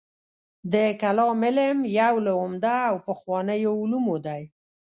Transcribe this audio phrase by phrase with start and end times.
[0.73, 4.43] د کلام علم یو له عمده او پخوانیو علومو دی.